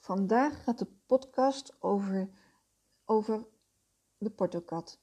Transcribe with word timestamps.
Vandaag 0.00 0.62
gaat 0.62 0.78
de 0.78 0.86
podcast 1.06 1.76
over, 1.82 2.30
over 3.04 3.46
de 4.18 4.30
portokat. 4.30 5.00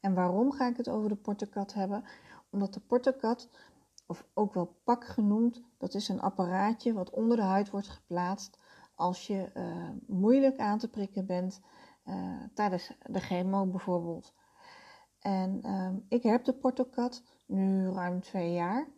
En 0.00 0.14
waarom 0.14 0.52
ga 0.52 0.66
ik 0.68 0.76
het 0.76 0.88
over 0.88 1.08
de 1.08 1.16
portokat 1.16 1.74
hebben? 1.74 2.04
Omdat 2.50 2.74
de 2.74 2.80
portokat, 2.80 3.48
of 4.06 4.24
ook 4.34 4.54
wel 4.54 4.80
pak 4.84 5.04
genoemd, 5.04 5.62
dat 5.78 5.94
is 5.94 6.08
een 6.08 6.20
apparaatje 6.20 6.92
wat 6.92 7.10
onder 7.10 7.36
de 7.36 7.42
huid 7.42 7.70
wordt 7.70 7.88
geplaatst 7.88 8.58
als 8.94 9.26
je 9.26 9.50
uh, 9.54 9.90
moeilijk 10.06 10.58
aan 10.58 10.78
te 10.78 10.88
prikken 10.88 11.26
bent 11.26 11.60
uh, 12.04 12.42
tijdens 12.54 12.92
de 13.06 13.20
chemo 13.20 13.66
bijvoorbeeld. 13.66 14.34
En 15.18 15.60
uh, 15.66 15.90
ik 16.08 16.22
heb 16.22 16.44
de 16.44 16.54
portokat 16.54 17.22
nu 17.46 17.90
ruim 17.90 18.20
twee 18.20 18.52
jaar. 18.52 18.88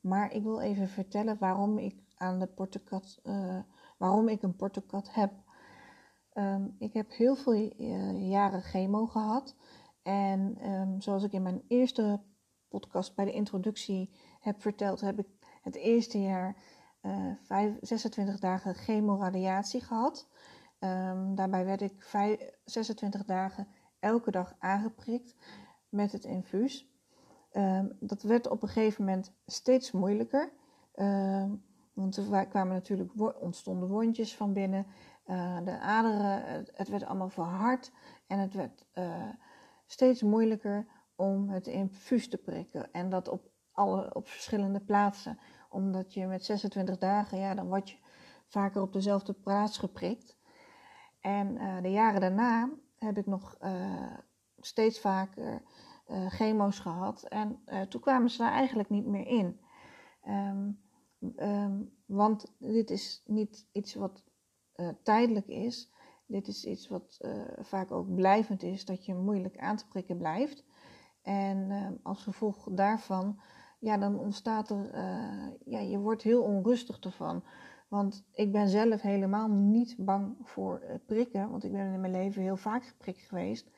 Maar 0.00 0.32
ik 0.32 0.42
wil 0.42 0.60
even 0.60 0.88
vertellen 0.88 1.38
waarom 1.38 1.78
ik 1.78 2.04
aan 2.16 2.38
de 2.38 2.46
portokat, 2.46 3.20
uh, 3.24 3.58
waarom 3.96 4.28
ik 4.28 4.42
een 4.42 4.56
portokat 4.56 5.14
heb. 5.14 5.32
Um, 6.34 6.76
ik 6.78 6.92
heb 6.92 7.10
heel 7.12 7.36
veel 7.36 7.54
uh, 7.54 8.28
jaren 8.30 8.62
chemo 8.62 9.06
gehad. 9.06 9.56
En 10.02 10.70
um, 10.70 11.00
zoals 11.00 11.22
ik 11.22 11.32
in 11.32 11.42
mijn 11.42 11.62
eerste 11.68 12.22
podcast 12.68 13.14
bij 13.14 13.24
de 13.24 13.32
introductie 13.32 14.10
heb 14.40 14.60
verteld, 14.60 15.00
heb 15.00 15.18
ik 15.18 15.26
het 15.62 15.74
eerste 15.74 16.20
jaar 16.20 16.56
uh, 17.02 17.32
5, 17.42 17.76
26 17.80 18.38
dagen 18.38 18.74
chemoradiatie 18.74 19.80
gehad. 19.80 20.28
Um, 20.78 21.34
daarbij 21.34 21.64
werd 21.64 21.80
ik 21.80 22.02
5, 22.02 22.50
26 22.64 23.24
dagen 23.24 23.68
elke 23.98 24.30
dag 24.30 24.54
aangeprikt 24.58 25.34
met 25.88 26.12
het 26.12 26.24
infuus. 26.24 26.94
Dat 28.00 28.22
werd 28.22 28.48
op 28.48 28.62
een 28.62 28.68
gegeven 28.68 29.04
moment 29.04 29.32
steeds 29.46 29.92
moeilijker. 29.92 30.52
Want 31.96 32.16
er 32.16 32.46
kwamen 32.46 32.72
natuurlijk 32.72 33.40
ontstonden 33.40 33.88
wondjes 33.88 34.36
van 34.36 34.52
binnen. 34.52 34.86
Uh, 35.26 35.58
de 35.64 35.78
aderen, 35.78 36.64
het, 36.72 36.88
werd 36.88 37.04
allemaal 37.04 37.28
verhard. 37.28 37.92
En 38.26 38.38
het 38.38 38.54
werd 38.54 38.84
uh, 38.94 39.28
steeds 39.86 40.22
moeilijker 40.22 40.86
om 41.14 41.48
het 41.48 41.66
infuus 41.66 42.28
te 42.28 42.36
prikken. 42.36 42.92
En 42.92 43.08
dat 43.08 43.28
op, 43.28 43.50
alle, 43.72 44.14
op 44.14 44.28
verschillende 44.28 44.80
plaatsen. 44.80 45.38
Omdat 45.70 46.14
je 46.14 46.26
met 46.26 46.44
26 46.44 46.98
dagen, 46.98 47.38
ja, 47.38 47.54
dan 47.54 47.66
word 47.68 47.90
je 47.90 47.96
vaker 48.46 48.82
op 48.82 48.92
dezelfde 48.92 49.32
plaats 49.32 49.78
geprikt. 49.78 50.36
En 51.20 51.54
uh, 51.54 51.82
de 51.82 51.90
jaren 51.90 52.20
daarna 52.20 52.70
heb 52.98 53.18
ik 53.18 53.26
nog 53.26 53.58
steeds 54.58 55.00
vaker 55.00 55.62
chemo's 56.28 56.78
gehad. 56.78 57.22
En 57.22 57.64
toen 57.88 58.00
kwamen 58.00 58.30
ze 58.30 58.38
daar 58.38 58.52
eigenlijk 58.52 58.90
niet 58.90 59.06
meer 59.06 59.26
in. 59.26 59.60
Um, 60.28 60.85
um, 61.36 61.92
want 62.06 62.54
dit 62.58 62.90
is 62.90 63.22
niet 63.26 63.66
iets 63.72 63.94
wat 63.94 64.24
uh, 64.76 64.88
tijdelijk 65.02 65.46
is. 65.46 65.90
Dit 66.26 66.48
is 66.48 66.64
iets 66.64 66.88
wat 66.88 67.18
vaak 67.58 67.90
ook 67.90 68.14
blijvend 68.14 68.62
is, 68.62 68.84
dat 68.84 69.04
je 69.06 69.14
moeilijk 69.14 69.58
aan 69.58 69.76
te 69.76 69.86
prikken 69.88 70.16
blijft. 70.16 70.64
En 71.22 71.70
ehm, 71.70 71.94
als 72.02 72.22
gevolg 72.22 72.68
daarvan, 72.70 73.40
ja, 73.78 73.98
dan 73.98 74.18
ontstaat 74.18 74.70
er, 74.70 74.94
ja, 75.64 75.78
je 75.78 75.98
wordt 75.98 76.22
heel 76.22 76.42
onrustig 76.42 76.98
ervan. 76.98 77.42
Want 77.88 78.24
ik 78.32 78.52
ben 78.52 78.68
zelf 78.68 79.00
helemaal 79.00 79.48
niet 79.48 79.96
bang 79.98 80.36
voor 80.42 81.00
prikken, 81.06 81.50
want 81.50 81.64
ik 81.64 81.72
ben 81.72 81.92
in 81.92 82.00
mijn 82.00 82.12
leven 82.12 82.42
heel 82.42 82.56
vaak 82.56 82.84
geprikt 82.84 83.20
geweest. 83.20 83.70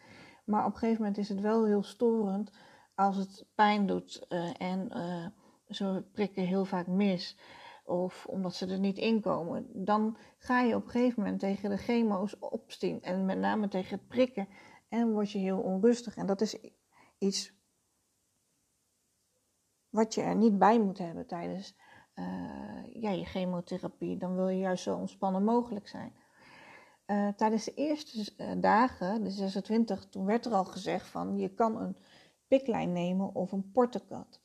Maar 0.45 0.67
op 0.67 0.73
een 0.73 0.79
gegeven 0.79 1.01
moment 1.01 1.19
is 1.19 1.29
het 1.29 1.41
wel 1.41 1.65
heel 1.65 1.83
storend 1.83 2.53
als 2.95 3.17
het 3.17 3.47
pijn 3.55 3.87
doet 3.87 4.27
en 4.59 4.93
ze 5.69 6.05
prikken 6.13 6.47
heel 6.47 6.65
vaak 6.65 6.87
mis. 6.87 7.39
Of 7.85 8.27
omdat 8.27 8.55
ze 8.55 8.67
er 8.67 8.79
niet 8.79 8.99
in 8.99 9.21
komen. 9.21 9.85
Dan 9.85 10.17
ga 10.39 10.61
je 10.61 10.75
op 10.75 10.85
een 10.85 10.91
gegeven 10.91 11.23
moment 11.23 11.41
tegen 11.41 11.71
de 11.71 11.77
chemo's 11.77 12.37
opstien. 12.39 13.03
En 13.03 13.25
met 13.25 13.39
name 13.39 13.69
tegen 13.69 13.99
het 13.99 14.09
prikken. 14.09 14.49
En 14.89 15.13
word 15.13 15.31
je 15.31 15.39
heel 15.39 15.61
onrustig. 15.61 16.17
En 16.17 16.27
dat 16.27 16.41
is 16.41 16.59
iets 17.19 17.53
wat 19.89 20.15
je 20.15 20.23
er 20.23 20.37
niet 20.37 20.59
bij 20.59 20.81
moet 20.81 20.99
hebben 20.99 21.27
tijdens 21.27 21.77
uh, 22.15 23.03
ja, 23.03 23.11
je 23.11 23.25
chemotherapie. 23.25 24.17
Dan 24.17 24.35
wil 24.35 24.49
je 24.49 24.59
juist 24.59 24.83
zo 24.83 24.97
ontspannen 24.97 25.45
mogelijk 25.45 25.89
zijn. 25.89 26.13
Uh, 27.07 27.29
tijdens 27.29 27.65
de 27.65 27.75
eerste 27.75 28.33
uh, 28.37 28.53
dagen, 28.61 29.25
de 29.25 29.31
26, 29.31 30.09
toen 30.09 30.25
werd 30.25 30.47
er 30.47 30.53
al 30.53 30.65
gezegd 30.65 31.07
van 31.07 31.39
je 31.39 31.55
kan 31.55 31.81
een 31.81 31.97
piklijn 32.49 32.93
nemen 32.93 33.35
of 33.35 33.53
een 33.53 33.71
portekat. 33.71 34.41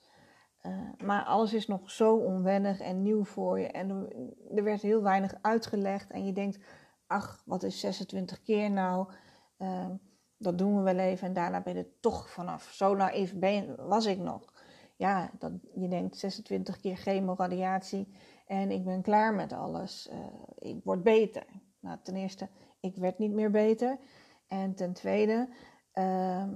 Uh, 0.66 0.90
maar 1.04 1.24
alles 1.24 1.54
is 1.54 1.68
nog 1.68 1.92
zo 1.92 2.16
onwennig 2.16 2.80
en 2.80 3.02
nieuw 3.02 3.24
voor 3.24 3.60
je 3.60 3.68
en 3.68 3.90
er, 3.90 4.58
er, 4.58 4.64
werd 4.64 4.82
heel 4.82 5.02
weinig 5.02 5.36
uitgelegd 5.42 6.12
en 6.12 6.26
je 6.26 6.34
denkt, 6.34 6.60
ach, 7.08 7.42
wat 7.46 7.64
is 7.64 7.80
26 7.80 8.42
keer 8.42 8.72
nou? 8.72 9.08
dat 10.38 10.58
doen 10.58 10.76
we 10.76 10.82
wel 10.82 10.98
even 10.98 11.28
en 11.28 11.34
daarna 11.34 11.62
ben 11.62 11.76
je 11.76 12.00
toch 12.00 12.30
vanaf. 12.30 12.64
Zo 12.64 12.96
naïef 12.96 13.36
ben, 13.40 13.88
was 13.88 14.06
ik 14.06 14.18
nog. 14.18 14.54
Ja, 14.96 15.32
dat, 15.40 15.52
je 15.76 15.88
denkt 15.88 16.18
26 16.18 16.80
keer 16.80 16.96
chemoradiatie 16.96 18.16
en 18.48 18.72
ik 18.72 18.86
ben 18.86 19.02
klaar 19.02 19.34
met 19.34 19.54
alles. 19.54 20.10
ik 20.58 20.84
word 20.84 21.04
beter. 21.04 21.46
Nou, 21.80 21.98
ten 22.04 22.16
eerste, 22.16 22.50
ik 22.80 22.96
werd 22.96 23.18
niet 23.18 23.32
meer 23.32 23.52
beter. 23.52 24.00
En 24.48 24.76
ten 24.76 24.94
tweede, 24.94 25.50
uh, 25.94 26.48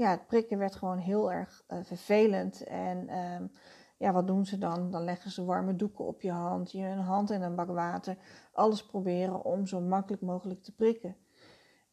ja, 0.00 0.10
het 0.10 0.26
prikken 0.26 0.58
werd 0.58 0.74
gewoon 0.74 0.98
heel 0.98 1.32
erg 1.32 1.64
uh, 1.68 1.78
vervelend. 1.82 2.64
En 2.64 3.08
uh, 3.08 3.48
ja, 3.96 4.12
wat 4.12 4.26
doen 4.26 4.46
ze 4.46 4.58
dan? 4.58 4.90
Dan 4.90 5.04
leggen 5.04 5.30
ze 5.30 5.44
warme 5.44 5.76
doeken 5.76 6.04
op 6.04 6.20
je 6.20 6.30
hand, 6.30 6.72
je 6.72 6.84
een 6.84 6.98
hand 6.98 7.30
in 7.30 7.42
een 7.42 7.54
bak 7.54 7.68
water. 7.68 8.16
Alles 8.52 8.86
proberen 8.86 9.44
om 9.44 9.66
zo 9.66 9.80
makkelijk 9.80 10.22
mogelijk 10.22 10.62
te 10.62 10.74
prikken. 10.74 11.16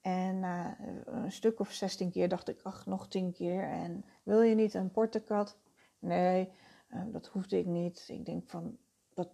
En 0.01 0.39
na 0.39 0.77
een 1.05 1.31
stuk 1.31 1.59
of 1.59 1.71
16 1.71 2.11
keer 2.11 2.29
dacht 2.29 2.47
ik, 2.47 2.59
ach, 2.63 2.85
nog 2.85 3.07
10 3.07 3.31
keer. 3.31 3.63
En 3.63 4.05
wil 4.23 4.41
je 4.41 4.55
niet 4.55 4.73
een 4.73 4.91
portekat? 4.91 5.57
Nee, 5.99 6.51
uh, 6.89 7.01
dat 7.11 7.27
hoefde 7.27 7.57
ik 7.57 7.65
niet. 7.65 8.05
Ik 8.07 8.25
denk 8.25 8.49
van, 8.49 8.77
dat, 9.13 9.29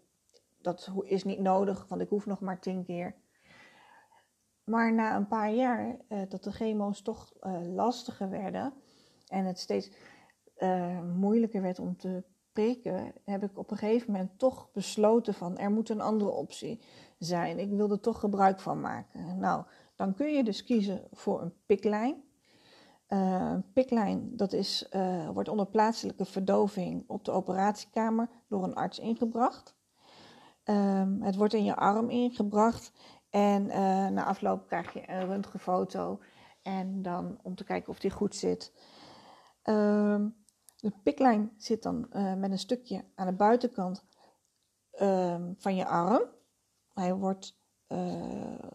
dat 0.61 0.91
is 1.03 1.23
niet 1.23 1.39
nodig, 1.39 1.85
want 1.87 2.01
ik 2.01 2.09
hoef 2.09 2.25
nog 2.25 2.39
maar 2.39 2.59
10 2.59 2.83
keer. 2.83 3.15
Maar 4.63 4.93
na 4.93 5.15
een 5.15 5.27
paar 5.27 5.53
jaar 5.53 5.97
uh, 6.09 6.19
dat 6.29 6.43
de 6.43 6.51
chemo's 6.51 7.01
toch 7.01 7.33
uh, 7.41 7.73
lastiger 7.73 8.29
werden 8.29 8.73
en 9.27 9.45
het 9.45 9.59
steeds 9.59 9.91
uh, 10.57 11.01
moeilijker 11.01 11.61
werd 11.61 11.79
om 11.79 11.97
te 11.97 12.23
prikken, 12.51 13.13
heb 13.23 13.43
ik 13.43 13.57
op 13.57 13.71
een 13.71 13.77
gegeven 13.77 14.11
moment 14.11 14.39
toch 14.39 14.71
besloten 14.71 15.33
van 15.33 15.57
er 15.57 15.71
moet 15.71 15.89
een 15.89 16.01
andere 16.01 16.31
optie 16.31 16.81
zijn. 17.19 17.59
Ik 17.59 17.69
wil 17.69 17.91
er 17.91 17.99
toch 17.99 18.19
gebruik 18.19 18.59
van 18.59 18.81
maken. 18.81 19.39
Nou, 19.39 19.63
dan 19.95 20.13
kun 20.13 20.33
je 20.33 20.43
dus 20.43 20.63
kiezen 20.63 21.07
voor 21.11 21.41
een 21.41 21.53
piklijn. 21.65 22.23
een 23.07 23.71
piklijn 23.73 24.37
dat 24.37 24.53
is, 24.53 24.89
wordt 25.33 25.49
onder 25.49 25.65
plaatselijke 25.65 26.25
verdoving 26.25 27.03
op 27.07 27.25
de 27.25 27.31
operatiekamer 27.31 28.29
door 28.47 28.63
een 28.63 28.75
arts 28.75 28.99
ingebracht. 28.99 29.75
Um, 30.65 31.21
het 31.21 31.35
wordt 31.35 31.53
in 31.53 31.63
je 31.63 31.75
arm 31.75 32.09
ingebracht 32.09 32.91
en 33.33 33.65
uh, 33.65 34.07
na 34.07 34.25
afloop 34.25 34.67
krijg 34.67 34.93
je 34.93 35.09
een 35.09 35.25
röntgenfoto. 35.25 36.19
En 36.61 37.01
dan 37.01 37.39
om 37.41 37.55
te 37.55 37.63
kijken 37.63 37.89
of 37.89 37.99
die 37.99 38.11
goed 38.11 38.35
zit. 38.35 38.73
Uh, 39.63 40.25
de 40.75 40.91
piklijn 41.03 41.53
zit 41.57 41.83
dan 41.83 42.07
uh, 42.11 42.33
met 42.33 42.51
een 42.51 42.59
stukje 42.59 43.05
aan 43.15 43.27
de 43.27 43.33
buitenkant 43.33 44.05
uh, 45.01 45.41
van 45.57 45.75
je 45.75 45.85
arm. 45.85 46.21
Hij 46.93 47.13
wordt 47.13 47.61
eh, 47.87 48.69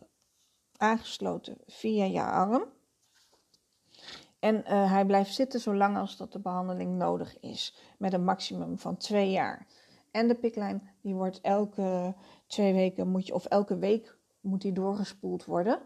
aangesloten 0.77 1.59
via 1.67 2.05
je 2.05 2.23
arm. 2.23 2.65
En 4.39 4.65
hij 4.67 5.07
blijft 5.07 5.35
zitten 5.35 5.61
zolang 5.61 5.97
als 5.97 6.17
dat 6.17 6.33
de 6.33 6.41
behandeling 6.41 6.97
nodig 6.97 7.41
is. 7.41 7.77
Met 7.99 8.13
een 8.13 8.25
maximum 8.25 8.79
van 8.79 8.97
twee 8.97 9.31
jaar. 9.31 9.67
En 10.11 10.29
de 10.29 10.35
piklijn 10.35 10.91
die 11.01 11.15
wordt 11.15 11.41
elke 11.41 12.15
twee 12.47 12.73
weken 12.73 13.09
moet 13.09 13.27
je, 13.27 13.35
of 13.35 13.45
elke 13.45 13.79
week 13.79 14.18
moet 14.41 14.63
die 14.63 14.73
doorgespoeld 14.73 15.45
worden. 15.45 15.79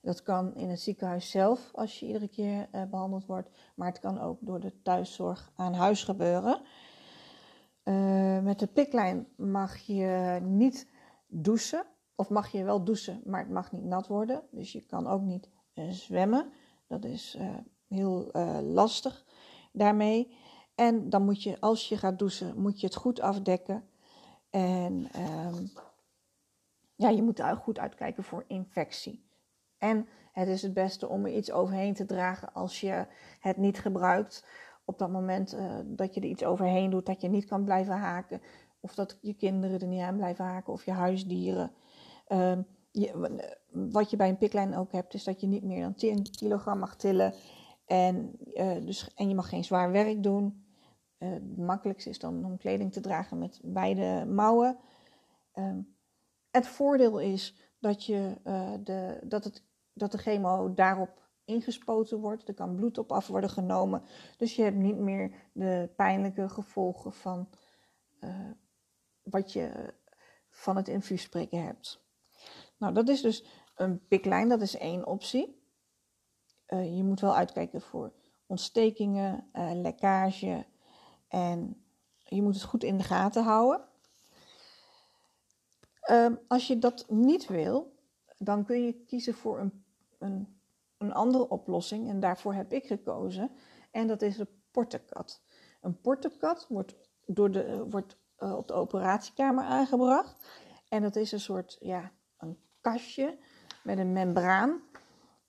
Dat 0.00 0.22
kan 0.22 0.54
in 0.54 0.68
het 0.68 0.80
ziekenhuis 0.80 1.30
zelf 1.30 1.70
als 1.72 2.00
je 2.00 2.06
iedere 2.06 2.28
keer 2.28 2.68
uh, 2.72 2.82
behandeld 2.84 3.26
wordt, 3.26 3.50
maar 3.74 3.88
het 3.88 3.98
kan 3.98 4.20
ook 4.20 4.38
door 4.40 4.60
de 4.60 4.82
thuiszorg 4.82 5.52
aan 5.56 5.74
huis 5.74 6.04
gebeuren. 6.04 6.60
Uh, 7.84 8.40
met 8.40 8.58
de 8.58 8.66
piklijn 8.66 9.26
mag 9.36 9.76
je 9.76 10.38
niet 10.42 10.90
douchen, 11.26 11.86
of 12.14 12.28
mag 12.28 12.52
je 12.52 12.64
wel 12.64 12.84
douchen, 12.84 13.20
maar 13.24 13.40
het 13.40 13.50
mag 13.50 13.72
niet 13.72 13.84
nat 13.84 14.06
worden. 14.06 14.42
Dus 14.50 14.72
je 14.72 14.86
kan 14.86 15.06
ook 15.06 15.22
niet 15.22 15.50
uh, 15.74 15.90
zwemmen. 15.90 16.52
Dat 16.86 17.04
is 17.04 17.38
heel 17.88 18.30
lastig 18.62 19.24
daarmee. 19.72 20.36
En 20.74 21.10
dan 21.10 21.24
moet 21.24 21.42
je, 21.42 21.60
als 21.60 21.88
je 21.88 21.96
gaat 21.96 22.18
douchen, 22.18 22.60
moet 22.60 22.80
je 22.80 22.86
het 22.86 22.96
goed 22.96 23.20
afdekken. 23.20 23.84
En 24.50 25.08
ehm, 25.12 25.66
ja, 26.96 27.08
je 27.08 27.22
moet 27.22 27.38
er 27.38 27.56
goed 27.56 27.78
uitkijken 27.78 28.24
voor 28.24 28.44
infectie. 28.46 29.24
En 29.78 30.08
het 30.32 30.48
is 30.48 30.62
het 30.62 30.74
beste 30.74 31.08
om 31.08 31.24
er 31.24 31.32
iets 31.32 31.52
overheen 31.52 31.94
te 31.94 32.04
dragen 32.04 32.52
als 32.52 32.80
je 32.80 33.06
het 33.40 33.56
niet 33.56 33.78
gebruikt. 33.78 34.46
Op 34.84 34.98
dat 34.98 35.10
moment 35.10 35.54
uh, 35.54 35.78
dat 35.84 36.14
je 36.14 36.20
er 36.20 36.26
iets 36.26 36.44
overheen 36.44 36.90
doet, 36.90 37.06
dat 37.06 37.20
je 37.20 37.28
niet 37.28 37.44
kan 37.44 37.64
blijven 37.64 37.98
haken. 37.98 38.40
Of 38.80 38.94
dat 38.94 39.18
je 39.20 39.34
kinderen 39.34 39.80
er 39.80 39.86
niet 39.86 40.00
aan 40.00 40.16
blijven 40.16 40.44
haken 40.44 40.72
of 40.72 40.84
je 40.84 40.90
huisdieren. 40.90 41.72
Uh, 42.28 42.58
je, 42.90 43.38
wat 43.72 44.10
je 44.10 44.16
bij 44.16 44.28
een 44.28 44.38
piklijn 44.38 44.76
ook 44.76 44.92
hebt, 44.92 45.14
is 45.14 45.24
dat 45.24 45.40
je 45.40 45.46
niet 45.46 45.64
meer 45.64 45.80
dan 45.80 45.94
10 45.94 46.30
kilogram 46.30 46.78
mag 46.78 46.96
tillen. 46.96 47.34
En, 47.86 48.38
dus, 48.84 49.14
en 49.14 49.28
je 49.28 49.34
mag 49.34 49.48
geen 49.48 49.64
zwaar 49.64 49.90
werk 49.90 50.22
doen. 50.22 50.64
het 51.18 51.56
makkelijkste 51.56 52.10
is 52.10 52.18
dan 52.18 52.44
om 52.44 52.56
kleding 52.56 52.92
te 52.92 53.00
dragen 53.00 53.38
met 53.38 53.60
beide 53.62 54.24
mouwen. 54.26 54.78
Ehm, 55.52 55.78
het 56.56 56.66
voordeel 56.66 57.18
is 57.18 57.54
dat, 57.78 58.04
je, 58.04 58.36
de, 58.84 59.20
dat, 59.24 59.44
het, 59.44 59.64
dat 59.92 60.12
de 60.12 60.18
chemo 60.18 60.74
daarop 60.74 61.22
ingespoten 61.44 62.18
wordt. 62.20 62.48
Er 62.48 62.54
kan 62.54 62.74
bloed 62.74 62.98
op 62.98 63.12
af 63.12 63.26
worden 63.26 63.50
genomen. 63.50 64.02
Dus 64.36 64.56
je 64.56 64.62
hebt 64.62 64.76
niet 64.76 64.96
meer 64.96 65.30
de 65.52 65.92
pijnlijke 65.96 66.48
gevolgen 66.48 67.12
van 67.12 67.48
uh, 68.20 68.50
wat 69.22 69.52
je 69.52 69.94
van 70.50 70.76
het 70.76 70.88
infuus 70.88 71.28
prikken 71.28 71.64
hebt. 71.64 72.04
Nou, 72.78 72.94
dat 72.94 73.08
is 73.08 73.20
dus 73.20 73.44
een 73.74 74.06
piklijn, 74.08 74.48
dat 74.48 74.60
is 74.60 74.76
één 74.76 75.06
optie. 75.06 75.62
Uh, 76.68 76.96
je 76.96 77.04
moet 77.04 77.20
wel 77.20 77.36
uitkijken 77.36 77.80
voor 77.80 78.12
ontstekingen, 78.46 79.50
lekkage 79.74 80.66
en 81.28 81.84
je 82.18 82.42
moet 82.42 82.54
het 82.54 82.62
goed 82.62 82.84
in 82.84 82.96
de 82.96 83.02
gaten 83.04 83.44
houden. 83.44 83.92
Uh, 86.10 86.26
als 86.48 86.66
je 86.66 86.78
dat 86.78 87.04
niet 87.08 87.46
wil, 87.46 87.92
dan 88.38 88.64
kun 88.64 88.84
je 88.84 89.04
kiezen 89.04 89.34
voor 89.34 89.58
een, 89.58 89.84
een 90.18 90.54
een 91.04 91.12
andere 91.12 91.48
oplossing 91.48 92.08
en 92.08 92.20
daarvoor 92.20 92.54
heb 92.54 92.72
ik 92.72 92.86
gekozen. 92.86 93.50
En 93.90 94.06
dat 94.06 94.22
is 94.22 94.36
de 94.36 94.48
portekat. 94.70 95.42
Een 95.80 96.00
portekat 96.00 96.66
wordt, 96.68 96.94
door 97.26 97.50
de, 97.50 97.86
wordt 97.90 98.16
uh, 98.38 98.56
op 98.56 98.68
de 98.68 98.74
operatiekamer 98.74 99.64
aangebracht. 99.64 100.48
En 100.88 101.02
dat 101.02 101.16
is 101.16 101.32
een 101.32 101.40
soort, 101.40 101.76
ja, 101.80 102.12
een 102.38 102.58
kastje 102.80 103.38
met 103.82 103.98
een 103.98 104.12
membraan. 104.12 104.82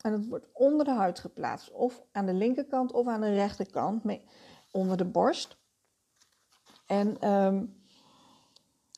En 0.01 0.11
dat 0.11 0.25
wordt 0.25 0.47
onder 0.53 0.85
de 0.85 0.93
huid 0.93 1.19
geplaatst. 1.19 1.71
Of 1.71 2.03
aan 2.11 2.25
de 2.25 2.33
linkerkant 2.33 2.91
of 2.91 3.07
aan 3.07 3.21
de 3.21 3.33
rechterkant, 3.33 4.03
onder 4.71 4.97
de 4.97 5.05
borst. 5.05 5.57
En 6.85 7.31
um, 7.31 7.84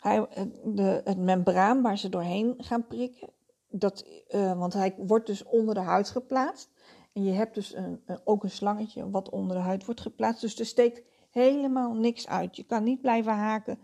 hij, 0.01 0.27
de, 0.63 1.01
het 1.03 1.17
membraan 1.17 1.81
waar 1.81 1.97
ze 1.97 2.09
doorheen 2.09 2.53
gaan 2.57 2.87
prikken, 2.87 3.29
dat, 3.69 4.05
uh, 4.29 4.59
want 4.59 4.73
hij 4.73 4.95
wordt 4.97 5.27
dus 5.27 5.43
onder 5.43 5.75
de 5.75 5.81
huid 5.81 6.09
geplaatst. 6.09 6.69
En 7.13 7.23
je 7.23 7.31
hebt 7.31 7.55
dus 7.55 7.75
een, 7.75 8.01
ook 8.23 8.43
een 8.43 8.49
slangetje 8.49 9.09
wat 9.09 9.29
onder 9.29 9.55
de 9.55 9.63
huid 9.63 9.85
wordt 9.85 10.01
geplaatst. 10.01 10.41
Dus 10.41 10.59
er 10.59 10.65
steekt 10.65 11.01
helemaal 11.29 11.93
niks 11.93 12.27
uit. 12.27 12.55
Je 12.55 12.63
kan 12.63 12.83
niet 12.83 13.01
blijven 13.01 13.33
haken 13.33 13.79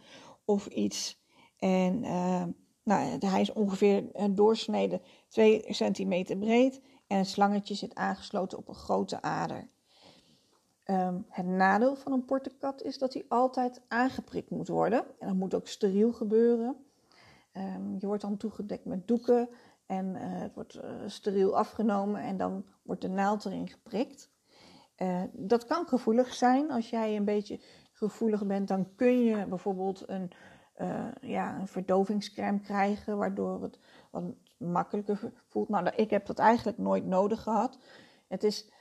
of 0.46 0.68
iets. 0.68 1.22
En 1.58 2.04
uh, 2.04 2.44
nou, 2.84 3.18
hij 3.20 3.42
is 3.42 3.54
ongeveer 3.54 4.10
een 4.14 4.36
doorsnede 4.36 5.02
2 5.28 5.64
centimeter 5.68 6.38
breed. 6.38 6.82
En 7.08 7.18
het 7.18 7.28
slangetje 7.28 7.74
zit 7.74 7.96
aangesloten 7.96 8.58
op 8.58 8.68
een 8.68 8.76
grote 8.76 9.22
ader. 9.22 9.70
Um, 10.86 11.26
het 11.30 11.46
nadeel 11.46 11.96
van 11.96 12.12
een 12.12 12.26
portekat 12.26 12.82
is 12.82 12.98
dat 12.98 13.14
hij 13.14 13.26
altijd 13.28 13.82
aangeprikt 13.88 14.50
moet 14.50 14.68
worden. 14.68 15.06
En 15.20 15.28
dat 15.28 15.36
moet 15.36 15.54
ook 15.54 15.68
steriel 15.68 16.14
gebeuren. 16.14 16.76
Um, 17.54 17.96
je 18.00 18.08
wordt 18.08 18.22
dan 18.22 18.38
toegedekt 18.38 18.86
met 18.86 19.08
doeken. 19.08 19.50
En 19.86 20.06
uh, 20.06 20.22
het 20.22 20.54
wordt 20.54 20.76
uh, 20.76 20.84
steriel 21.06 21.58
afgenomen 21.58 22.22
en 22.22 22.38
dan 22.38 22.66
wordt 22.82 23.02
de 23.02 23.10
naald 23.10 23.46
erin 23.46 23.68
geprikt. 23.68 24.32
Uh, 24.98 25.22
dat 25.32 25.66
kan 25.66 25.88
gevoelig 25.88 26.34
zijn. 26.34 26.72
Als 26.72 26.90
jij 26.90 27.16
een 27.16 27.26
beetje 27.26 27.60
gevoelig 27.92 28.46
bent, 28.46 28.68
dan 28.68 28.96
kun 28.96 29.24
je 29.24 29.46
bijvoorbeeld 29.48 30.04
een, 30.10 30.32
ja, 31.22 31.60
een 31.60 31.68
verdovingscrème 31.68 32.60
krijgen, 32.60 33.18
waardoor 33.18 33.62
het 33.62 33.80
wat 34.12 34.24
makkelijker 34.58 35.34
voelt. 35.48 35.70
Nou, 35.70 35.90
ik 35.96 36.10
heb 36.10 36.26
dat 36.26 36.40
eigenlijk 36.40 36.78
nooit 36.78 37.06
nodig 37.06 37.42
gehad. 37.42 37.80
Het 38.28 38.44
is, 38.44 38.72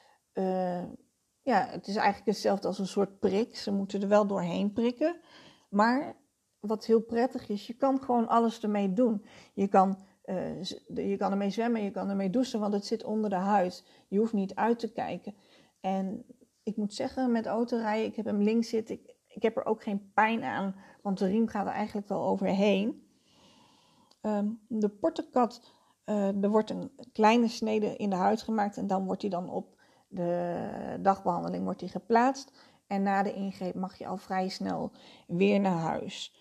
ja, 1.43 1.67
het 1.67 1.87
is 1.87 1.97
eigenlijk 1.97 2.27
hetzelfde 2.27 2.69
als 2.69 2.79
een 2.79 2.87
soort 2.87 3.19
prik. 3.19 3.57
Ze 3.57 3.73
moeten 3.73 4.03
er 4.03 4.09
wel 4.09 4.27
doorheen 4.27 4.73
prikken. 4.73 5.21
Maar 5.69 6.17
wat 6.61 6.87
heel 6.87 7.01
prettig 7.01 7.49
is, 7.49 7.67
je 7.67 7.75
kan 7.75 8.03
gewoon 8.03 8.29
alles 8.29 8.61
ermee 8.61 8.93
doen. 8.93 9.25
Je 9.55 9.69
kan 9.69 9.99
uh, 10.25 10.63
je 10.95 11.17
kan 11.17 11.31
ermee 11.31 11.51
zwemmen, 11.51 11.83
je 11.83 11.91
kan 11.91 12.09
ermee 12.09 12.31
douchen, 12.31 12.61
want 12.61 12.73
het 12.73 12.87
zit 12.87 13.05
onder 13.05 13.31
de 13.31 13.37
huid. 13.37 13.85
Je 14.09 14.19
hoeft 14.19 14.33
niet 14.33 14.55
uit 14.55 14.79
te 14.79 14.93
kijken. 14.93 15.35
En 15.81 16.25
ik 16.63 16.77
moet 16.77 16.95
zeggen, 16.95 17.33
met 17.33 17.47
autorijden, 17.47 18.07
ik 18.07 18.17
heb 18.17 18.25
hem 18.25 18.43
links 18.43 18.69
zitten. 18.69 18.95
Ik, 18.95 19.15
ik 19.27 19.43
heb 19.43 19.57
er 19.57 19.65
ook 19.65 19.83
geen 19.83 20.13
pijn 20.15 20.43
aan, 20.43 20.77
want 21.03 21.19
de 21.19 21.27
riem 21.27 21.49
gaat 21.49 21.67
er 21.67 21.73
eigenlijk 21.73 22.09
wel 22.09 22.23
overheen. 22.23 23.07
Um, 24.21 24.61
de 24.69 24.89
portekat, 24.89 25.75
uh, 26.07 26.43
er 26.43 26.51
wordt 26.51 26.71
een 26.71 26.91
kleine 27.13 27.49
snede 27.49 27.97
in 27.97 28.11
de 28.11 28.17
huid 28.17 28.43
gemaakt 28.43 28.77
en 28.77 28.87
dan 28.87 29.05
wordt 29.05 29.21
die 29.21 29.31
dan 29.31 29.51
op 29.51 29.72
de 30.13 30.99
dagbehandeling 31.01 31.65
wordt 31.65 31.81
die 31.81 31.89
geplaatst. 31.89 32.53
En 32.87 33.03
na 33.03 33.23
de 33.23 33.35
ingreep 33.35 33.75
mag 33.75 33.99
je 33.99 34.07
al 34.07 34.17
vrij 34.17 34.49
snel 34.49 34.93
weer 35.27 35.61
naar 35.61 35.79
huis. 35.79 36.37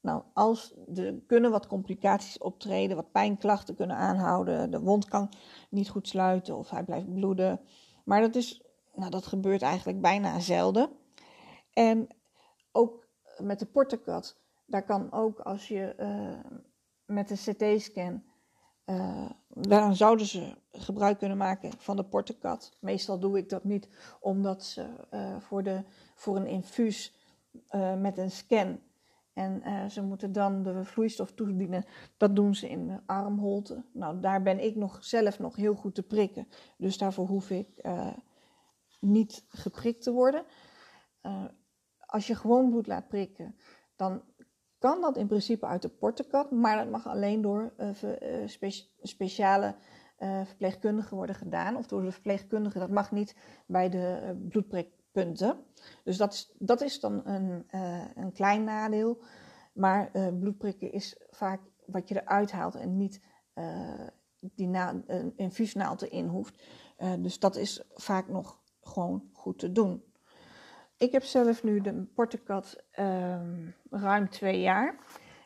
Nou, 0.00 0.22
als 0.32 0.74
er 0.94 1.14
kunnen 1.26 1.50
wat 1.50 1.66
complicaties 1.66 2.38
optreden, 2.38 2.96
wat 2.96 3.12
pijnklachten 3.12 3.74
kunnen 3.74 3.96
aanhouden, 3.96 4.70
de 4.70 4.80
wond 4.80 5.08
kan 5.08 5.32
niet 5.70 5.88
goed 5.88 6.08
sluiten 6.08 6.56
of 6.56 6.70
hij 6.70 6.84
blijft 6.84 7.14
bloeden. 7.14 7.60
Maar 8.04 8.20
dat, 8.20 8.34
is, 8.34 8.62
nou, 8.94 9.10
dat 9.10 9.26
gebeurt 9.26 9.62
eigenlijk 9.62 10.00
bijna 10.00 10.40
zelden. 10.40 10.90
En 11.72 12.08
ook 12.72 13.06
met 13.38 13.58
de 13.58 13.66
portekat, 13.66 14.36
daar 14.66 14.84
kan 14.84 15.12
ook 15.12 15.40
als 15.40 15.68
je 15.68 15.94
uh, 15.98 16.54
met 17.04 17.30
een 17.30 17.54
CT-scan, 17.54 18.22
uh, 18.86 19.30
daar 19.48 19.96
zouden 19.96 20.26
ze 20.26 20.56
gebruik 20.72 21.18
kunnen 21.18 21.36
maken 21.36 21.72
van 21.78 21.96
de 21.96 22.04
portekat. 22.04 22.76
Meestal 22.80 23.18
doe 23.18 23.38
ik 23.38 23.48
dat 23.48 23.64
niet, 23.64 23.88
omdat 24.20 24.64
ze 24.64 24.86
uh, 25.14 25.36
voor, 25.40 25.62
de, 25.62 25.84
voor 26.14 26.36
een 26.36 26.46
infuus 26.46 27.14
met 27.98 28.18
een 28.18 28.30
scan 28.30 28.80
en 29.32 29.90
ze 29.90 30.02
moeten 30.02 30.32
dan 30.32 30.62
de 30.62 30.84
vloeistof 30.84 31.32
toedienen. 31.32 31.84
Dat 32.16 32.36
doen 32.36 32.54
ze 32.54 32.68
in 32.68 32.86
de 32.86 33.00
armholte. 33.06 33.84
Nou, 33.92 34.20
daar 34.20 34.42
ben 34.42 34.64
ik 34.64 34.76
nog 34.76 35.04
zelf 35.04 35.38
nog 35.38 35.56
heel 35.56 35.74
goed 35.74 35.94
te 35.94 36.02
prikken. 36.02 36.48
Dus 36.76 36.98
daarvoor 36.98 37.26
hoef 37.26 37.50
ik 37.50 37.68
niet 39.00 39.44
geprikt 39.48 40.02
te 40.02 40.12
worden. 40.12 40.44
Als 41.98 42.26
je 42.26 42.34
gewoon 42.34 42.70
bloed 42.70 42.86
laat 42.86 43.08
prikken, 43.08 43.56
dan 43.96 44.22
kan 44.78 45.00
dat 45.00 45.16
in 45.16 45.26
principe 45.26 45.66
uit 45.66 45.82
de 45.82 45.88
portekat. 45.88 46.50
Maar 46.50 46.76
dat 46.76 46.90
mag 46.90 47.06
alleen 47.06 47.40
door 47.40 47.72
spe 48.46 48.84
speciale 49.02 49.74
verpleegkundigen 50.44 51.16
worden 51.16 51.34
gedaan. 51.34 51.76
Of 51.76 51.86
door 51.86 52.02
de 52.02 52.10
verpleegkundige. 52.10 52.78
Dat 52.78 52.90
mag 52.90 53.12
niet 53.12 53.36
bij 53.66 53.88
de 53.88 54.36
bloedprik 54.48 54.88
punten. 55.12 55.64
Dus 56.04 56.16
dat 56.16 56.32
is, 56.32 56.54
dat 56.58 56.80
is 56.80 57.00
dan 57.00 57.26
een, 57.26 57.66
een 58.14 58.32
klein 58.32 58.64
nadeel. 58.64 59.22
Maar 59.72 60.10
bloedprikken 60.38 60.92
is 60.92 61.16
vaak 61.30 61.60
wat 61.86 62.08
je 62.08 62.20
eruit 62.20 62.52
haalt 62.52 62.74
en 62.74 62.96
niet 62.96 63.20
die 64.40 64.68
na, 64.68 65.02
een 65.06 65.32
infuusnaald 65.36 66.02
erin 66.02 66.26
hoeft. 66.26 66.62
dus 67.18 67.38
dat 67.38 67.56
is 67.56 67.82
vaak 67.94 68.28
nog 68.28 68.60
gewoon 68.80 69.30
goed 69.32 69.58
te 69.58 69.72
doen. 69.72 70.05
Ik 70.98 71.12
heb 71.12 71.22
zelf 71.22 71.62
nu 71.62 71.80
de 71.80 72.04
Portecat 72.14 72.84
ehm, 72.90 73.70
ruim 73.90 74.30
twee 74.30 74.60
jaar. 74.60 74.98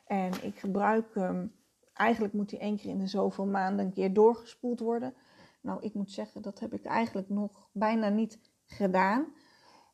En 0.06 0.32
ik 0.42 0.58
gebruik 0.58 1.14
hem, 1.14 1.54
eigenlijk 1.92 2.32
moet 2.32 2.50
hij 2.50 2.60
één 2.60 2.76
keer 2.76 2.90
in 2.90 2.98
de 2.98 3.06
zoveel 3.06 3.46
maanden 3.46 3.86
een 3.86 3.92
keer 3.92 4.12
doorgespoeld 4.12 4.80
worden. 4.80 5.14
Nou, 5.60 5.82
ik 5.82 5.94
moet 5.94 6.10
zeggen, 6.10 6.42
dat 6.42 6.60
heb 6.60 6.72
ik 6.72 6.84
eigenlijk 6.84 7.28
nog 7.28 7.68
bijna 7.72 8.08
niet 8.08 8.40
gedaan. 8.66 9.34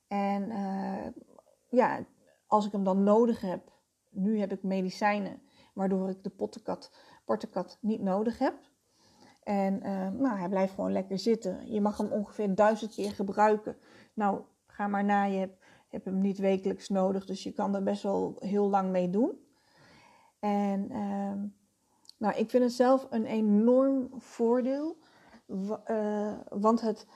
En 0.09 0.51
uh, 0.51 1.07
ja, 1.69 2.07
als 2.47 2.67
ik 2.67 2.73
hem 2.73 2.85
dan 2.85 3.03
nodig 3.03 3.41
heb, 3.41 3.73
nu 4.11 4.39
heb 4.39 4.53
ik 4.53 4.63
medicijnen, 4.63 5.43
waardoor 5.75 6.09
ik 6.09 6.23
de 6.23 6.31
pottenkat, 6.31 6.91
portekat 7.25 7.79
niet 7.81 8.03
nodig 8.03 8.39
heb. 8.39 8.55
En 9.43 9.75
uh, 9.87 10.11
nou, 10.11 10.39
hij 10.39 10.49
blijft 10.49 10.75
gewoon 10.75 10.93
lekker 10.93 11.19
zitten. 11.19 11.73
Je 11.73 11.81
mag 11.81 11.97
hem 11.97 12.13
ongeveer 12.13 12.55
duizend 12.55 12.95
keer 12.95 13.11
gebruiken. 13.11 13.77
Nou, 14.15 14.41
ga 14.77 14.87
maar 14.87 15.05
na, 15.05 15.25
je 15.25 15.51
hebt, 15.89 16.05
hem 16.05 16.19
niet 16.19 16.39
wekelijks 16.39 16.89
nodig, 16.89 17.27
dus 17.27 17.43
je 17.43 17.53
kan 17.53 17.75
er 17.75 17.83
best 17.83 18.03
wel 18.03 18.37
heel 18.39 18.69
lang 18.69 18.91
mee 18.91 19.11
doen. 19.11 19.41
En 20.39 20.93
uh, 20.93 21.33
nou, 22.17 22.35
ik 22.37 22.51
vind 22.51 22.63
het 22.63 22.73
zelf 22.73 23.07
een 23.11 23.25
enorm 23.25 24.09
voordeel, 24.17 24.97
uh, 25.91 26.33
want 26.49 26.81
het, 26.81 27.07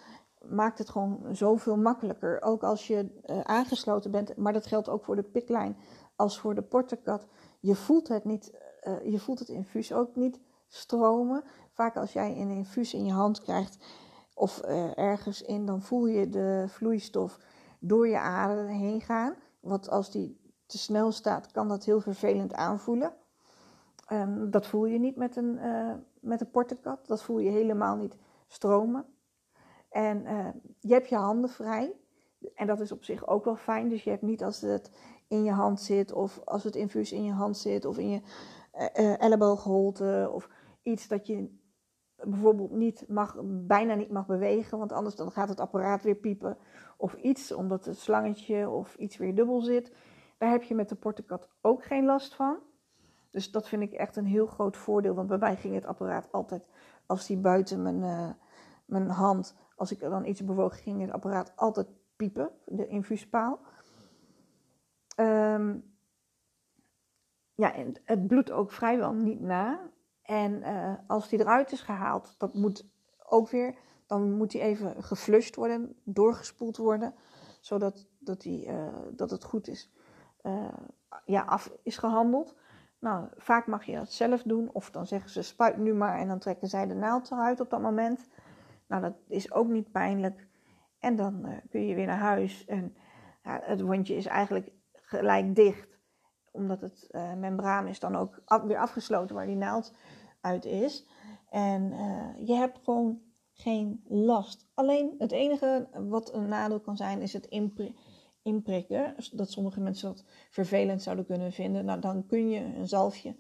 maakt 0.49 0.79
het 0.79 0.91
gewoon 0.91 1.27
zoveel 1.33 1.77
makkelijker. 1.77 2.43
Ook 2.43 2.63
als 2.63 2.87
je 2.87 3.21
uh, 3.27 3.41
aangesloten 3.41 4.11
bent, 4.11 4.37
maar 4.37 4.53
dat 4.53 4.67
geldt 4.67 4.89
ook 4.89 5.05
voor 5.05 5.17
de 5.17 5.23
piklijn 5.23 5.77
als 6.17 6.39
voor 6.39 6.55
de 6.55 6.63
portekat. 6.63 7.27
Je 7.61 7.75
voelt 7.75 8.09
het 8.09 8.25
niet, 8.25 8.53
uh, 8.83 9.13
je 9.13 9.19
voelt 9.19 9.39
het 9.39 9.49
infuus 9.49 9.93
ook 9.93 10.17
niet 10.17 10.41
stromen. 10.69 11.45
Vaak 11.73 11.97
als 11.97 12.13
jij 12.13 12.41
een 12.41 12.51
infuus 12.51 12.95
in 12.95 13.05
je 13.05 13.13
hand 13.13 13.41
krijgt 13.41 13.79
of 14.35 14.59
ergens 14.95 15.43
in, 15.43 15.67
dan 15.67 15.83
voel 15.83 16.07
je 16.07 16.29
de 16.29 16.65
vloeistof 16.69 17.39
door 17.81 18.09
je 18.09 18.19
aderen 18.19 18.69
heen 18.69 19.01
gaan. 19.01 19.35
Want 19.61 19.91
als 19.91 20.11
die 20.11 20.41
te 20.67 20.79
snel 20.79 21.13
staat, 21.13 21.51
kan 21.53 21.69
dat 21.69 21.85
heel 21.85 22.01
vervelend 22.01 22.55
aanvoelen. 22.55 23.13
Um, 24.13 24.51
dat 24.51 24.67
voel 24.67 24.87
je 24.87 24.99
niet 24.99 25.17
met 25.17 25.37
een, 25.37 25.59
uh, 25.63 25.93
met 26.21 26.41
een 26.41 26.51
portekat. 26.51 27.07
Dat 27.07 27.23
voel 27.23 27.39
je 27.39 27.51
helemaal 27.51 27.97
niet 27.97 28.17
stromen. 28.47 29.05
En 29.89 30.23
uh, 30.23 30.49
je 30.81 30.93
hebt 30.93 31.09
je 31.09 31.17
handen 31.17 31.51
vrij. 31.51 31.93
En 32.55 32.67
dat 32.67 32.81
is 32.81 32.93
op 32.93 33.05
zich 33.05 33.27
ook 33.27 33.45
wel 33.45 33.57
fijn. 33.57 33.89
Dus 33.89 34.05
je 34.05 34.11
hebt 34.11 34.23
niet 34.23 34.45
als 34.45 34.61
het 34.61 34.91
in 35.29 35.45
je 35.45 35.53
hand 35.53 35.81
zit, 35.81 36.13
of 36.13 36.41
als 36.45 36.65
het 36.65 36.77
infuus 36.77 37.13
in 37.13 37.25
je 37.25 37.33
hand 37.33 37.57
zit, 37.57 37.85
of 37.85 37.99
in 37.99 38.09
je 38.09 38.21
uh, 38.75 39.21
elleboogholte, 39.21 40.31
of 40.33 40.49
iets 40.83 41.09
dat 41.09 41.27
je 41.27 41.60
bijvoorbeeld 42.25 42.71
niet 42.71 43.05
mag, 43.09 43.37
bijna 43.45 43.95
niet 43.95 44.11
mag 44.11 44.27
bewegen, 44.27 44.79
want 44.79 44.93
anders 44.93 45.15
dan 45.15 45.31
gaat 45.31 45.49
het 45.49 45.61
apparaat 45.61 46.03
weer 46.03 46.15
piepen. 46.15 46.59
Of 46.97 47.15
iets, 47.15 47.53
omdat 47.53 47.85
het 47.85 47.99
slangetje 47.99 48.69
of 48.69 48.95
iets 48.95 49.17
weer 49.17 49.35
dubbel 49.35 49.61
zit. 49.61 49.95
Daar 50.39 50.51
heb 50.51 50.63
je 50.63 50.75
met 50.75 50.89
de 50.89 50.95
portekat 50.95 51.49
ook 51.61 51.85
geen 51.85 52.05
last 52.05 52.35
van. 52.35 52.59
Dus 53.31 53.51
dat 53.51 53.69
vind 53.69 53.83
ik 53.83 53.93
echt 53.93 54.17
een 54.17 54.27
heel 54.27 54.47
groot 54.47 54.77
voordeel. 54.77 55.15
Want 55.15 55.29
bij 55.29 55.39
mij 55.39 55.57
ging 55.57 55.75
het 55.75 55.87
apparaat 55.87 56.33
altijd, 56.33 56.67
als 57.07 57.27
die 57.27 57.39
buiten 57.39 57.83
mijn, 57.83 58.03
uh, 58.03 58.31
mijn 58.85 59.09
hand, 59.09 59.57
als 59.77 59.93
ik 59.93 60.01
dan 60.01 60.25
iets 60.25 60.45
bewoog, 60.45 60.83
ging 60.83 61.01
het 61.01 61.11
apparaat 61.11 61.53
altijd 61.57 61.87
piepen, 62.17 62.51
de 62.65 62.87
infuuspaal. 62.87 63.61
Um, 65.17 65.95
ja, 67.55 67.75
en 67.75 67.95
het 68.05 68.27
bloedt 68.27 68.51
ook 68.51 68.71
vrijwel 68.71 69.13
niet 69.13 69.41
na. 69.41 69.91
En 70.31 70.63
uh, 70.63 70.93
als 71.07 71.29
die 71.29 71.41
eruit 71.41 71.73
is 71.73 71.81
gehaald, 71.81 72.35
dat 72.39 72.55
moet 72.55 72.89
ook 73.27 73.51
weer, 73.51 73.75
dan 74.07 74.33
moet 74.33 74.51
die 74.51 74.61
even 74.61 75.03
geflushed 75.03 75.57
worden, 75.57 75.97
doorgespoeld 76.05 76.77
worden, 76.77 77.15
zodat 77.61 78.07
dat, 78.19 78.41
die, 78.41 78.67
uh, 78.67 78.89
dat 79.13 79.31
het 79.31 79.45
goed 79.45 79.69
is, 79.69 79.93
uh, 80.43 80.73
ja, 81.25 81.43
af 81.43 81.73
is 81.83 81.97
gehandeld. 81.97 82.57
Nou, 82.99 83.29
vaak 83.37 83.67
mag 83.67 83.85
je 83.85 83.95
dat 83.95 84.13
zelf 84.13 84.43
doen, 84.43 84.71
of 84.73 84.91
dan 84.91 85.07
zeggen 85.07 85.31
ze 85.31 85.43
spuit 85.43 85.77
nu 85.77 85.95
maar 85.95 86.19
en 86.19 86.29
dan 86.29 86.39
trekken 86.39 86.69
zij 86.69 86.87
de 86.87 86.95
naald 86.95 87.31
eruit 87.31 87.61
op 87.61 87.71
dat 87.71 87.81
moment. 87.81 88.29
Nou, 88.87 89.03
dat 89.03 89.15
is 89.29 89.53
ook 89.53 89.69
niet 89.69 89.93
pijnlijk. 89.93 90.47
En 90.99 91.17
dan 91.17 91.61
kun 91.71 91.87
je 91.87 91.95
weer 91.95 92.07
naar 92.07 92.19
huis 92.19 92.65
en 92.65 92.97
ja, 93.43 93.61
het 93.63 93.81
wondje 93.81 94.17
is 94.17 94.27
eigenlijk 94.27 94.71
gelijk 94.93 95.55
dicht 95.55 95.99
omdat 96.53 96.81
het 96.81 97.09
membraan 97.37 97.87
is 97.87 98.01
dan 98.01 98.17
ook 98.17 98.43
weer 98.65 98.79
afgesloten 98.79 99.35
waar 99.35 99.47
die 99.47 99.57
naald 99.57 99.93
uit 100.41 100.65
is. 100.65 101.07
En 101.49 101.93
uh, 101.93 102.47
je 102.47 102.55
hebt 102.55 102.79
gewoon 102.85 103.21
geen 103.53 104.05
last. 104.09 104.67
Alleen 104.75 105.15
het 105.19 105.33
enige 105.33 105.89
wat 106.09 106.35
een 106.35 106.49
nadeel 106.49 106.81
kan 106.81 106.97
zijn 106.97 107.23
is 107.23 107.33
het 107.33 107.47
inprikken. 108.43 109.15
Dat 109.33 109.51
sommige 109.51 109.81
mensen 109.81 110.09
dat 110.09 110.25
vervelend 110.51 111.03
zouden 111.03 111.27
kunnen 111.27 111.53
vinden. 111.53 111.85
Nou, 111.85 112.01
dan 112.01 112.27
kun 112.27 112.51
je 112.51 112.61
een 112.61 112.89
zalfje 112.89 113.37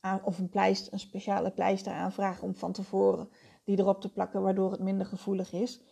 aan, 0.00 0.24
of 0.24 0.38
een, 0.38 0.48
pleister, 0.48 0.92
een 0.92 0.98
speciale 0.98 1.50
pleister 1.50 1.92
aanvragen 1.92 2.42
om 2.42 2.54
van 2.54 2.72
tevoren 2.72 3.28
die 3.64 3.78
erop 3.78 4.00
te 4.00 4.12
plakken, 4.12 4.42
waardoor 4.42 4.70
het 4.70 4.80
minder 4.80 5.06
gevoelig 5.06 5.52
is. 5.52 5.82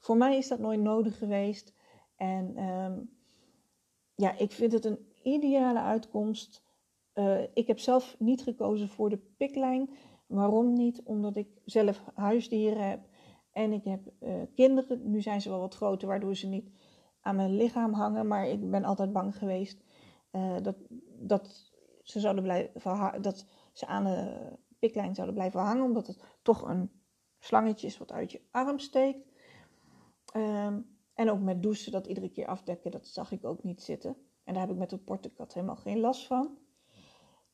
Voor 0.00 0.16
mij 0.16 0.36
is 0.36 0.48
dat 0.48 0.58
nooit 0.58 0.80
nodig 0.80 1.18
geweest. 1.18 1.74
En 2.16 2.62
um, 2.62 3.10
ja, 4.14 4.38
ik 4.38 4.52
vind 4.52 4.72
het 4.72 4.84
een 4.84 5.12
ideale 5.22 5.80
uitkomst. 5.80 6.62
Uh, 7.14 7.40
ik 7.54 7.66
heb 7.66 7.78
zelf 7.78 8.16
niet 8.18 8.42
gekozen 8.42 8.88
voor 8.88 9.10
de 9.10 9.18
piklijn. 9.36 9.90
Waarom 10.26 10.72
niet? 10.72 11.02
Omdat 11.02 11.36
ik 11.36 11.48
zelf 11.64 12.04
huisdieren 12.14 12.88
heb 12.88 13.00
en 13.52 13.72
ik 13.72 13.84
heb 13.84 14.00
uh, 14.20 14.42
kinderen. 14.54 15.10
Nu 15.10 15.20
zijn 15.20 15.40
ze 15.40 15.48
wel 15.48 15.60
wat 15.60 15.74
groter, 15.74 16.08
waardoor 16.08 16.36
ze 16.36 16.46
niet 16.46 16.70
aan 17.20 17.36
mijn 17.36 17.56
lichaam 17.56 17.92
hangen. 17.92 18.26
Maar 18.26 18.48
ik 18.48 18.70
ben 18.70 18.84
altijd 18.84 19.12
bang 19.12 19.36
geweest 19.36 19.84
uh, 20.32 20.56
dat, 20.62 20.76
dat, 21.18 21.72
ze 22.02 22.20
zouden 22.20 22.42
blijven, 22.42 23.22
dat 23.22 23.46
ze 23.72 23.86
aan 23.86 24.04
de 24.04 24.52
piklijn 24.78 25.14
zouden 25.14 25.34
blijven 25.34 25.60
hangen. 25.60 25.84
Omdat 25.84 26.06
het 26.06 26.24
toch 26.42 26.62
een 26.62 26.90
slangetje 27.38 27.86
is 27.86 27.98
wat 27.98 28.12
uit 28.12 28.32
je 28.32 28.40
arm 28.50 28.78
steekt. 28.78 29.28
Um, 30.36 30.98
en 31.14 31.30
ook 31.30 31.40
met 31.40 31.62
douchen, 31.62 31.92
dat 31.92 32.06
iedere 32.06 32.30
keer 32.30 32.46
afdekken, 32.46 32.90
dat 32.90 33.06
zag 33.06 33.32
ik 33.32 33.44
ook 33.44 33.62
niet 33.62 33.82
zitten. 33.82 34.16
En 34.44 34.52
daar 34.52 34.62
heb 34.62 34.72
ik 34.72 34.78
met 34.78 34.90
de 34.90 34.98
portekat 34.98 35.54
helemaal 35.54 35.76
geen 35.76 36.00
last 36.00 36.26
van. 36.26 36.58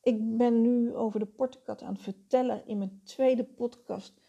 Ik 0.07 0.37
ben 0.37 0.61
nu 0.61 0.95
over 0.95 1.21
de 1.21 1.27
portekat 1.27 1.83
aan 1.83 1.93
het 1.93 2.03
vertellen 2.03 2.67
in 2.67 2.79
mijn 2.79 3.01
tweede 3.05 3.45
podcast. 3.45 4.21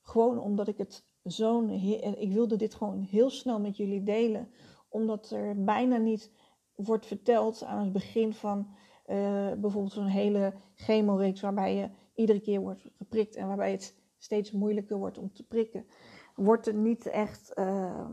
Gewoon 0.00 0.38
omdat 0.38 0.68
ik 0.68 0.78
het 0.78 1.04
zo'n. 1.22 1.70
Ik 2.18 2.32
wilde 2.32 2.56
dit 2.56 2.74
gewoon 2.74 3.00
heel 3.00 3.30
snel 3.30 3.60
met 3.60 3.76
jullie 3.76 4.02
delen. 4.02 4.48
Omdat 4.88 5.30
er 5.30 5.64
bijna 5.64 5.96
niet 5.96 6.32
wordt 6.74 7.06
verteld 7.06 7.64
aan 7.64 7.82
het 7.82 7.92
begin 7.92 8.32
van 8.32 8.58
uh, 9.06 9.52
bijvoorbeeld 9.52 9.92
zo'n 9.92 10.06
hele 10.06 10.54
chemoreeks. 10.74 11.40
Waarbij 11.40 11.74
je 11.76 11.90
iedere 12.14 12.40
keer 12.40 12.60
wordt 12.60 12.88
geprikt 12.96 13.36
en 13.36 13.46
waarbij 13.46 13.70
het 13.70 13.94
steeds 14.18 14.50
moeilijker 14.50 14.96
wordt 14.96 15.18
om 15.18 15.32
te 15.32 15.46
prikken. 15.46 15.86
Wordt 16.34 16.66
er 16.66 16.74
niet 16.74 17.06
echt 17.06 17.52
uh, 17.58 18.06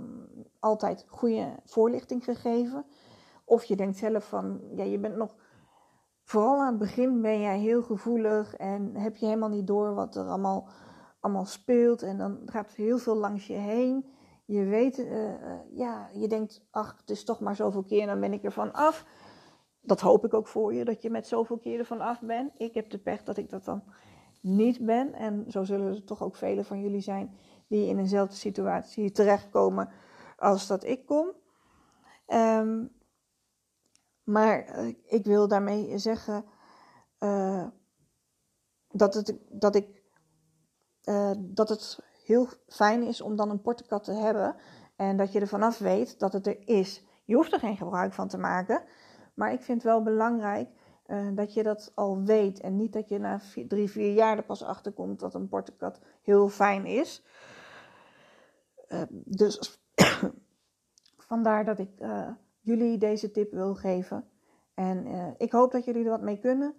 altijd 0.59 1.05
goede 1.07 1.55
voorlichting 1.65 2.23
gegeven. 2.23 2.85
Of 3.45 3.63
je 3.63 3.75
denkt 3.75 3.97
zelf 3.97 4.27
van, 4.27 4.61
ja, 4.75 4.83
je 4.83 4.99
bent 4.99 5.15
nog, 5.15 5.35
vooral 6.29 6.59
aan 6.59 6.67
het 6.67 6.77
begin 6.77 7.21
ben 7.21 7.41
jij 7.41 7.59
heel 7.59 7.81
gevoelig 7.81 8.55
en 8.55 8.95
heb 8.95 9.15
je 9.15 9.25
helemaal 9.25 9.49
niet 9.49 9.67
door 9.67 9.93
wat 9.93 10.15
er 10.15 10.25
allemaal, 10.25 10.67
allemaal 11.19 11.45
speelt. 11.45 12.01
En 12.01 12.17
dan 12.17 12.39
gaat 12.45 12.71
heel 12.71 12.97
veel 12.97 13.15
langs 13.15 13.47
je 13.47 13.53
heen. 13.53 14.05
Je 14.45 14.63
weet, 14.63 14.97
uh, 14.97 15.31
ja, 15.71 16.09
je 16.13 16.27
denkt, 16.27 16.67
ach, 16.71 16.97
het 16.97 17.09
is 17.09 17.23
toch 17.23 17.39
maar 17.39 17.55
zoveel 17.55 17.83
keer 17.83 18.01
en 18.01 18.07
dan 18.07 18.19
ben 18.19 18.33
ik 18.33 18.43
er 18.43 18.51
van 18.51 18.73
af. 18.73 19.05
Dat 19.81 19.99
hoop 19.99 20.25
ik 20.25 20.33
ook 20.33 20.47
voor 20.47 20.73
je, 20.73 20.85
dat 20.85 21.01
je 21.01 21.09
met 21.09 21.27
zoveel 21.27 21.57
keer 21.57 21.79
ervan 21.79 22.01
af 22.01 22.21
bent. 22.21 22.51
Ik 22.57 22.73
heb 22.73 22.89
de 22.89 22.99
pech 22.99 23.23
dat 23.23 23.37
ik 23.37 23.49
dat 23.49 23.65
dan 23.65 23.83
niet 24.41 24.85
ben. 24.85 25.13
En 25.13 25.45
zo 25.47 25.63
zullen 25.63 25.87
er 25.87 26.03
toch 26.03 26.23
ook 26.23 26.35
velen 26.35 26.65
van 26.65 26.81
jullie 26.81 27.01
zijn 27.01 27.35
die 27.67 27.87
in 27.87 27.97
eenzelfde 27.97 28.35
situatie 28.35 29.11
terechtkomen 29.11 29.89
als 30.37 30.67
dat 30.67 30.83
ik 30.83 31.05
kom. 31.05 31.31
Um, 32.27 32.97
maar 34.29 34.65
eh, 34.65 34.87
ik 35.05 35.25
wil 35.25 35.47
daarmee 35.47 35.97
zeggen 35.97 36.45
uh, 37.19 37.67
dat, 38.91 39.13
het, 39.13 39.35
dat, 39.49 39.75
ik, 39.75 40.03
uh, 41.03 41.31
dat 41.37 41.69
het 41.69 41.99
heel 42.25 42.47
fijn 42.67 43.03
is 43.03 43.21
om 43.21 43.35
dan 43.35 43.49
een 43.49 43.61
portekat 43.61 44.03
te 44.03 44.13
hebben. 44.13 44.55
En 44.95 45.17
dat 45.17 45.31
je 45.31 45.39
er 45.39 45.47
vanaf 45.47 45.77
weet 45.77 46.19
dat 46.19 46.33
het 46.33 46.47
er 46.47 46.67
is. 46.67 47.05
Je 47.25 47.35
hoeft 47.35 47.53
er 47.53 47.59
geen 47.59 47.77
gebruik 47.77 48.13
van 48.13 48.27
te 48.27 48.37
maken. 48.37 48.83
Maar 49.33 49.53
ik 49.53 49.61
vind 49.61 49.83
het 49.83 49.91
wel 49.91 50.03
belangrijk 50.03 50.69
dat 51.33 51.53
je 51.53 51.63
dat 51.63 51.91
al 51.95 52.23
weet. 52.23 52.59
En 52.59 52.75
niet 52.75 52.93
dat 52.93 53.09
je 53.09 53.19
na 53.19 53.39
vier, 53.39 53.67
drie, 53.67 53.89
vier 53.89 54.13
jaar 54.13 54.37
er 54.37 54.43
pas 54.43 54.63
achter 54.63 54.91
komt 54.91 55.19
dat 55.19 55.33
een 55.33 55.47
portekat 55.47 55.99
heel 56.21 56.49
fijn 56.49 56.85
is. 56.85 57.25
dus 59.09 59.81
vandaar 61.29 61.65
dat 61.65 61.79
ik 61.79 61.91
jullie 62.59 62.97
deze 62.97 63.31
tip 63.31 63.51
wil 63.51 63.75
geven. 63.75 64.27
En 64.73 65.07
uh, 65.07 65.27
ik 65.37 65.51
hoop 65.51 65.71
dat 65.71 65.85
jullie 65.85 66.03
er 66.03 66.09
wat 66.09 66.21
mee 66.21 66.39
kunnen. 66.39 66.75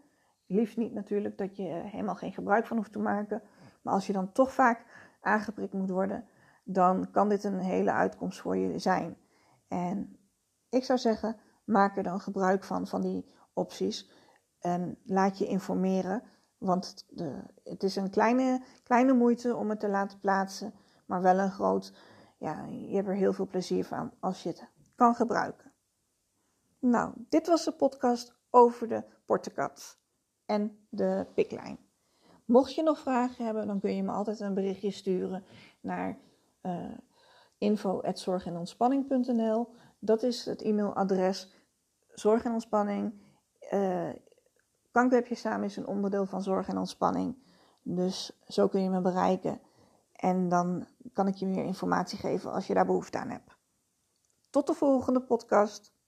Liefst 0.46 0.76
niet 0.76 0.92
natuurlijk 0.92 1.38
dat 1.38 1.56
je 1.56 1.62
helemaal 1.62 2.14
geen 2.14 2.32
gebruik 2.32 2.66
van 2.66 2.76
hoeft 2.76 2.92
te 2.92 2.98
maken. 2.98 3.42
Maar 3.82 3.94
als 3.94 4.06
je 4.06 4.12
dan 4.12 4.32
toch 4.32 4.52
vaak 4.52 4.84
aangeprikt 5.20 5.72
moet 5.72 5.90
worden, 5.90 6.24
dan 6.64 7.10
kan 7.10 7.28
dit 7.28 7.44
een 7.44 7.58
hele 7.58 7.92
uitkomst 7.92 8.40
voor 8.40 8.56
je 8.56 8.78
zijn. 8.78 9.16
En 9.68 10.16
ik 10.68 10.84
zou 10.84 10.98
zeggen, 10.98 11.36
maak 11.64 11.96
er 11.96 12.02
dan 12.02 12.20
gebruik 12.20 12.64
van, 12.64 12.86
van 12.86 13.00
die 13.00 13.30
opties. 13.52 14.10
En 14.58 14.98
laat 15.04 15.38
je 15.38 15.46
informeren. 15.46 16.22
Want 16.58 17.06
de, 17.08 17.42
het 17.64 17.82
is 17.82 17.96
een 17.96 18.10
kleine, 18.10 18.62
kleine 18.82 19.12
moeite 19.12 19.56
om 19.56 19.70
het 19.70 19.80
te 19.80 19.88
laten 19.88 20.18
plaatsen. 20.18 20.72
Maar 21.06 21.22
wel 21.22 21.38
een 21.38 21.50
groot, 21.50 21.94
ja, 22.38 22.64
je 22.64 22.96
hebt 22.96 23.08
er 23.08 23.14
heel 23.14 23.32
veel 23.32 23.46
plezier 23.46 23.84
van 23.84 24.12
als 24.20 24.42
je 24.42 24.48
het 24.48 24.68
kan 24.94 25.14
gebruiken. 25.14 25.69
Nou, 26.80 27.12
dit 27.28 27.46
was 27.46 27.64
de 27.64 27.72
podcast 27.72 28.34
over 28.50 28.88
de 28.88 29.04
portekat 29.24 29.98
en 30.46 30.86
de 30.88 31.26
piklijn. 31.34 31.78
Mocht 32.44 32.74
je 32.74 32.82
nog 32.82 32.98
vragen 32.98 33.44
hebben, 33.44 33.66
dan 33.66 33.80
kun 33.80 33.96
je 33.96 34.02
me 34.02 34.12
altijd 34.12 34.40
een 34.40 34.54
berichtje 34.54 34.90
sturen 34.90 35.44
naar 35.80 36.18
uh, 36.62 36.84
eh, 36.84 36.98
info.zorgenontspanning.nl. 37.58 39.68
Dat 39.98 40.22
is 40.22 40.44
het 40.44 40.62
e-mailadres. 40.62 41.54
Zorg 42.08 42.44
en 42.44 42.52
ontspanning. 42.52 43.22
Uh, 43.72 44.10
samen 45.22 45.64
is 45.64 45.76
een 45.76 45.86
onderdeel 45.86 46.26
van 46.26 46.42
zorg 46.42 46.68
en 46.68 46.78
ontspanning. 46.78 47.36
Dus 47.82 48.40
zo 48.46 48.68
kun 48.68 48.82
je 48.82 48.90
me 48.90 49.00
bereiken. 49.00 49.60
En 50.12 50.48
dan 50.48 50.86
kan 51.12 51.26
ik 51.26 51.34
je 51.34 51.46
meer 51.46 51.64
informatie 51.64 52.18
geven 52.18 52.52
als 52.52 52.66
je 52.66 52.74
daar 52.74 52.86
behoefte 52.86 53.18
aan 53.18 53.30
hebt. 53.30 53.56
Tot 54.50 54.66
de 54.66 54.74
volgende 54.74 55.22
podcast. 55.22 55.98